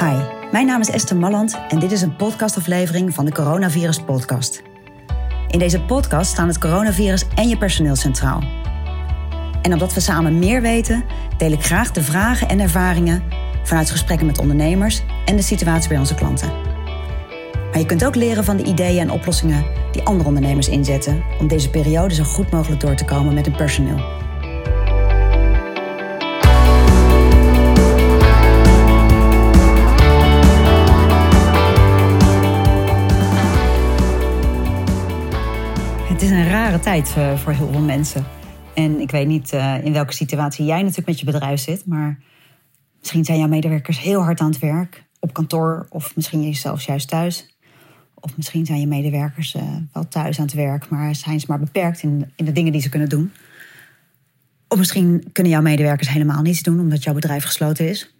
[0.00, 0.16] Hi,
[0.52, 4.62] mijn naam is Esther Malland en dit is een podcastaflevering van de Coronavirus Podcast.
[5.48, 8.42] In deze podcast staan het coronavirus en je personeel centraal.
[9.62, 11.04] En omdat we samen meer weten,
[11.38, 13.22] deel ik graag de vragen en ervaringen
[13.62, 16.52] vanuit gesprekken met ondernemers en de situatie bij onze klanten.
[17.70, 21.48] Maar je kunt ook leren van de ideeën en oplossingen die andere ondernemers inzetten om
[21.48, 24.25] deze periode zo goed mogelijk door te komen met hun personeel.
[36.86, 38.24] Tijd eh, voor heel veel mensen.
[38.74, 42.18] En ik weet niet eh, in welke situatie jij natuurlijk met je bedrijf zit, maar
[42.98, 47.08] misschien zijn jouw medewerkers heel hard aan het werk op kantoor, of misschien jezelf juist
[47.08, 47.56] thuis.
[48.14, 51.58] Of misschien zijn je medewerkers uh, wel thuis aan het werk, maar zijn ze maar
[51.58, 53.32] beperkt in, de dingen die ze kunnen doen.
[54.68, 58.14] Of misschien kunnen jouw medewerkers helemaal niets doen omdat jouw bedrijf gesloten is.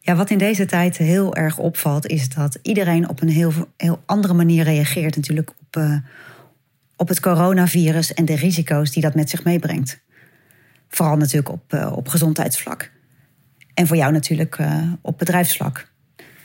[0.00, 4.02] Ja, wat in deze tijd heel erg opvalt, is dat iedereen op een heel, heel
[4.04, 5.82] andere manier reageert natuurlijk op,
[6.96, 10.00] op het coronavirus en de risico's die dat met zich meebrengt.
[10.88, 12.90] Vooral natuurlijk op, uh, op gezondheidsvlak.
[13.74, 15.88] En voor jou natuurlijk uh, op bedrijfsvlak.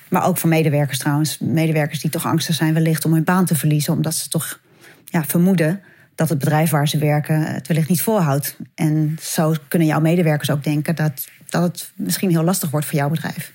[0.09, 1.37] Maar ook voor medewerkers trouwens.
[1.39, 3.93] Medewerkers die toch angstig zijn wellicht om hun baan te verliezen.
[3.93, 4.59] Omdat ze toch
[5.05, 5.81] ja, vermoeden
[6.15, 8.57] dat het bedrijf waar ze werken het wellicht niet volhoudt.
[8.75, 12.99] En zo kunnen jouw medewerkers ook denken dat, dat het misschien heel lastig wordt voor
[12.99, 13.53] jouw bedrijf.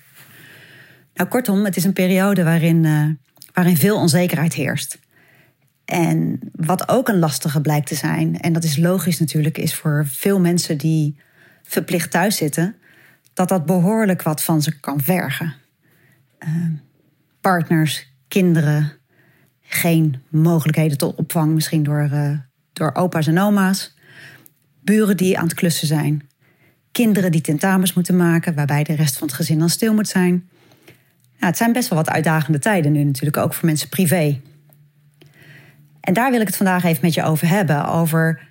[1.13, 3.05] Nou, kortom, het is een periode waarin, uh,
[3.53, 4.99] waarin veel onzekerheid heerst.
[5.87, 10.05] En wat ook een lastige blijkt te zijn, en dat is logisch natuurlijk, is voor
[10.07, 11.17] veel mensen die
[11.63, 12.75] verplicht thuis zitten,
[13.33, 15.53] dat dat behoorlijk wat van ze kan vergen.
[16.39, 16.49] Uh,
[17.41, 18.91] partners, kinderen,
[19.61, 22.37] geen mogelijkheden tot opvang, misschien door, uh,
[22.73, 23.95] door opa's en oma's.
[24.83, 26.29] Buren die aan het klussen zijn.
[26.91, 30.49] Kinderen die tentamens moeten maken, waarbij de rest van het gezin dan stil moet zijn.
[31.39, 34.39] Nou, het zijn best wel wat uitdagende tijden nu natuurlijk, ook voor mensen privé.
[36.07, 37.87] En daar wil ik het vandaag even met je over hebben.
[37.87, 38.47] Over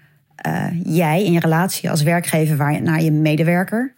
[0.46, 3.94] uh, jij in je relatie als werkgever naar je medewerker.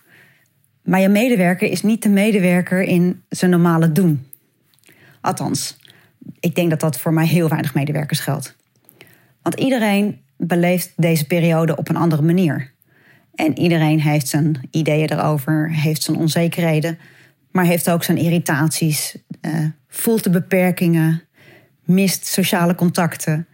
[0.82, 4.26] Maar je medewerker is niet de medewerker in zijn normale doen.
[5.20, 5.76] Althans,
[6.40, 8.56] ik denk dat dat voor mij heel weinig medewerkers geldt.
[9.42, 12.72] Want iedereen beleeft deze periode op een andere manier.
[13.34, 16.98] En iedereen heeft zijn ideeën erover, heeft zijn onzekerheden,
[17.50, 21.27] maar heeft ook zijn irritaties, uh, voelt de beperkingen,
[21.88, 23.46] mist sociale contacten.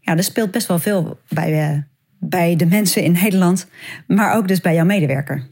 [0.00, 1.78] Ja, er speelt best wel veel bij, uh,
[2.18, 3.66] bij de mensen in Nederland,
[4.06, 5.46] maar ook dus bij jouw medewerker.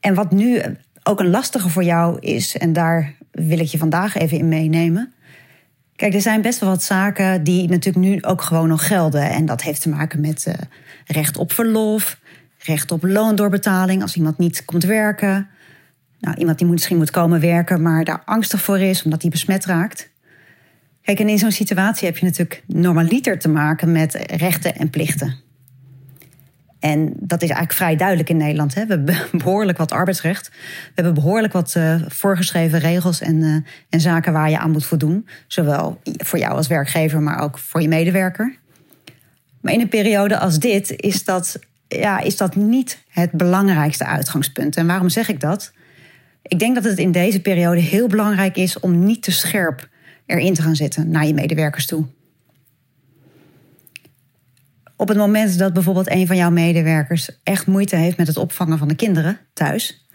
[0.00, 0.62] En wat nu
[1.02, 5.12] ook een lastige voor jou is, en daar wil ik je vandaag even in meenemen.
[5.96, 9.30] Kijk, er zijn best wel wat zaken die natuurlijk nu ook gewoon nog gelden.
[9.30, 10.54] En dat heeft te maken met uh,
[11.06, 12.20] recht op verlof,
[12.58, 15.48] recht op loondoorbetaling als iemand niet komt werken.
[16.20, 19.64] Nou, iemand die misschien moet komen werken, maar daar angstig voor is omdat hij besmet
[19.64, 20.09] raakt.
[21.10, 25.34] Kijk, en in zo'n situatie heb je natuurlijk normaliter te maken met rechten en plichten.
[26.78, 28.74] En dat is eigenlijk vrij duidelijk in Nederland.
[28.74, 28.86] Hè?
[28.86, 30.48] We hebben behoorlijk wat arbeidsrecht.
[30.48, 33.56] We hebben behoorlijk wat uh, voorgeschreven regels en, uh,
[33.88, 35.28] en zaken waar je aan moet voldoen.
[35.46, 38.56] Zowel voor jou als werkgever, maar ook voor je medewerker.
[39.60, 44.76] Maar in een periode als dit is dat, ja, is dat niet het belangrijkste uitgangspunt.
[44.76, 45.72] En waarom zeg ik dat?
[46.42, 49.88] Ik denk dat het in deze periode heel belangrijk is om niet te scherp
[50.30, 52.06] erin te gaan zitten naar je medewerkers toe.
[54.96, 58.78] Op het moment dat bijvoorbeeld een van jouw medewerkers echt moeite heeft met het opvangen
[58.78, 60.08] van de kinderen thuis,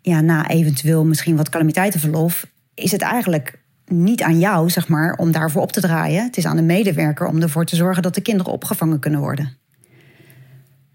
[0.00, 5.32] ja, na eventueel misschien wat calamiteitenverlof, is het eigenlijk niet aan jou, zeg maar, om
[5.32, 6.24] daarvoor op te draaien.
[6.24, 9.56] Het is aan de medewerker om ervoor te zorgen dat de kinderen opgevangen kunnen worden.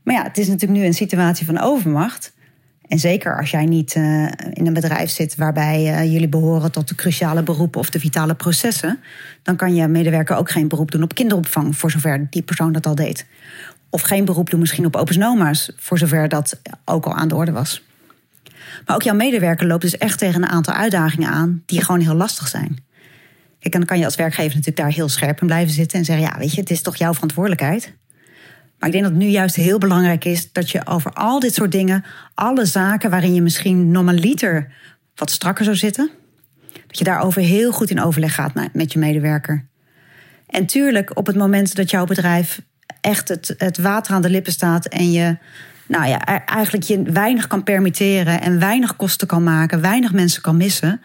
[0.03, 2.33] Maar ja, het is natuurlijk nu een situatie van overmacht.
[2.89, 4.23] En zeker als jij niet uh,
[4.53, 8.35] in een bedrijf zit waarbij uh, jullie behoren tot de cruciale beroepen of de vitale
[8.35, 8.99] processen,
[9.43, 12.85] dan kan je medewerker ook geen beroep doen op kinderopvang, voor zover die persoon dat
[12.85, 13.25] al deed.
[13.89, 17.51] Of geen beroep doen misschien op oma's, voor zover dat ook al aan de orde
[17.51, 17.83] was.
[18.85, 22.15] Maar ook jouw medewerker loopt dus echt tegen een aantal uitdagingen aan die gewoon heel
[22.15, 22.77] lastig zijn.
[23.59, 26.05] Kijk, en dan kan je als werkgever natuurlijk daar heel scherp in blijven zitten en
[26.05, 27.93] zeggen: ja, weet je, het is toch jouw verantwoordelijkheid.
[28.79, 31.53] Maar ik denk dat het nu juist heel belangrijk is dat je over al dit
[31.53, 34.71] soort dingen, alle zaken waarin je misschien normaliter
[35.15, 36.09] wat strakker zou zitten,
[36.87, 39.65] dat je daarover heel goed in overleg gaat met je medewerker.
[40.47, 42.61] En tuurlijk, op het moment dat jouw bedrijf
[43.01, 45.37] echt het, het water aan de lippen staat en je,
[45.87, 50.41] nou ja, e-, eigenlijk je weinig kan permitteren en weinig kosten kan maken, weinig mensen
[50.41, 51.01] kan missen,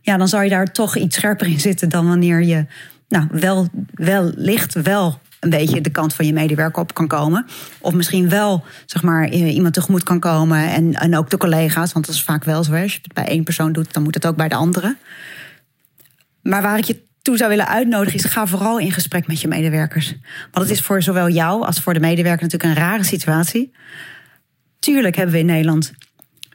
[0.00, 2.66] ja, dan zou je daar toch iets scherper in zitten dan wanneer je,
[3.08, 7.46] nou, wel, wel licht wel een beetje de kant van je medewerker op kan komen.
[7.78, 11.92] Of misschien wel zeg maar, iemand tegemoet kan komen en, en ook de collega's.
[11.92, 12.72] Want dat is vaak wel zo.
[12.72, 14.96] Als je het bij één persoon doet, dan moet het ook bij de andere.
[16.42, 19.48] Maar waar ik je toe zou willen uitnodigen is: ga vooral in gesprek met je
[19.48, 20.14] medewerkers.
[20.50, 23.72] Want het is voor zowel jou als voor de medewerker natuurlijk een rare situatie.
[24.78, 25.92] Tuurlijk hebben we in Nederland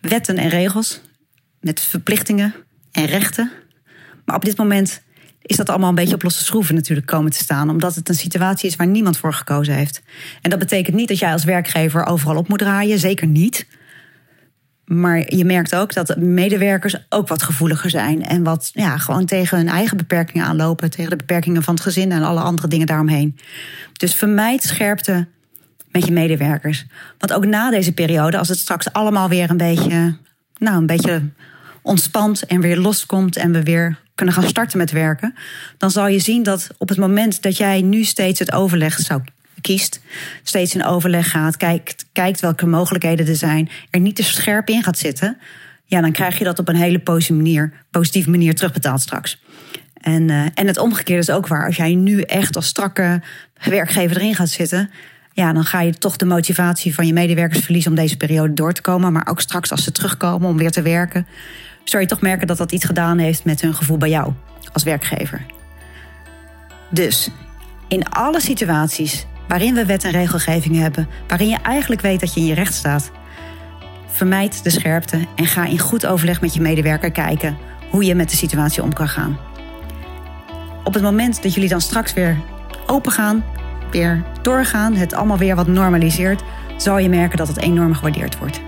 [0.01, 1.01] wetten en regels
[1.59, 2.53] met verplichtingen
[2.91, 3.51] en rechten.
[4.25, 5.01] Maar op dit moment
[5.47, 7.69] is dat allemaal een beetje op losse schroeven natuurlijk komen te staan.
[7.69, 10.01] Omdat het een situatie is waar niemand voor gekozen heeft.
[10.41, 12.99] En dat betekent niet dat jij als werkgever overal op moet draaien.
[12.99, 13.67] Zeker niet.
[14.85, 18.23] Maar je merkt ook dat medewerkers ook wat gevoeliger zijn.
[18.23, 20.89] En wat ja, gewoon tegen hun eigen beperkingen aanlopen.
[20.89, 23.37] Tegen de beperkingen van het gezin en alle andere dingen daaromheen.
[23.93, 25.27] Dus vermijd scherpte
[25.91, 26.85] met je medewerkers.
[27.17, 30.17] Want ook na deze periode, als het straks allemaal weer een beetje,
[30.57, 31.21] nou, een beetje
[31.81, 35.35] ontspant en weer loskomt en we weer kunnen gaan starten met werken,
[35.77, 39.21] dan zal je zien dat op het moment dat jij nu steeds het overleg zou
[39.61, 39.99] kiest,
[40.43, 44.83] steeds in overleg gaat, kijkt, kijkt welke mogelijkheden er zijn, er niet te scherp in
[44.83, 45.37] gaat zitten,
[45.85, 49.41] ja, dan krijg je dat op een hele positieve manier, positieve manier terugbetaald straks.
[49.93, 51.65] En, uh, en het omgekeerde is ook waar.
[51.65, 53.21] Als jij nu echt als strakke
[53.63, 54.89] werkgever erin gaat zitten,
[55.33, 58.73] ja, dan ga je toch de motivatie van je medewerkers verliezen om deze periode door
[58.73, 59.13] te komen.
[59.13, 61.27] Maar ook straks als ze terugkomen om weer te werken,
[61.89, 64.33] zou je toch merken dat dat iets gedaan heeft met hun gevoel bij jou
[64.73, 65.45] als werkgever.
[66.89, 67.29] Dus
[67.87, 72.39] in alle situaties waarin we wet en regelgeving hebben, waarin je eigenlijk weet dat je
[72.39, 73.11] in je recht staat,
[74.07, 77.57] vermijd de scherpte en ga in goed overleg met je medewerker kijken
[77.89, 79.37] hoe je met de situatie om kan gaan.
[80.83, 82.37] Op het moment dat jullie dan straks weer
[82.85, 83.43] open gaan,
[83.91, 86.43] weer doorgaan, het allemaal weer wat normaliseert,
[86.77, 88.61] zal je merken dat het enorm gewaardeerd wordt.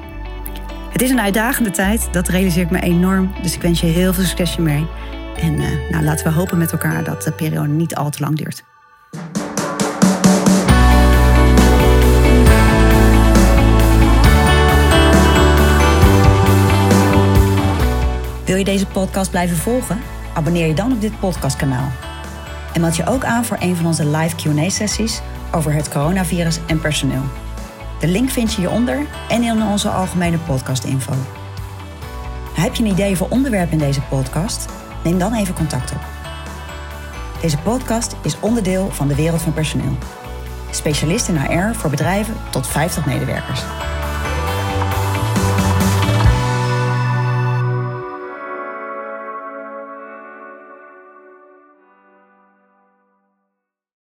[0.89, 3.31] Het is een uitdagende tijd, dat realiseer ik me enorm.
[3.41, 4.87] Dus ik wens je heel veel succes mee.
[5.41, 8.37] En uh, nou, laten we hopen met elkaar dat de periode niet al te lang
[8.37, 8.63] duurt.
[18.45, 19.99] Wil je deze podcast blijven volgen?
[20.33, 21.91] Abonneer je dan op dit podcastkanaal.
[22.73, 25.21] En meld je ook aan voor een van onze live QA-sessies
[25.51, 27.23] over het coronavirus en personeel.
[27.99, 31.13] De link vind je hieronder en in onze algemene podcastinfo.
[32.53, 34.65] Heb je een idee voor onderwerp in deze podcast?
[35.03, 36.01] Neem dan even contact op.
[37.41, 39.97] Deze podcast is onderdeel van de wereld van personeel.
[40.71, 43.61] Specialist in HR voor bedrijven tot 50 medewerkers.